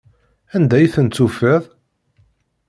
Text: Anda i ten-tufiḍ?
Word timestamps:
Anda 0.55 0.77
i 0.79 0.87
ten-tufiḍ? 0.93 1.63